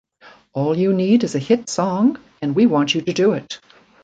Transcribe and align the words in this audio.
All 0.53 0.75
you 0.75 0.93
need 0.93 1.23
is 1.23 1.35
a 1.35 1.37
hit 1.37 1.69
song, 1.69 2.17
and 2.41 2.55
we 2.55 2.65
want 2.65 2.95
you 2.95 3.01
to 3.03 3.13
do 3.13 3.33
it. 3.33 3.59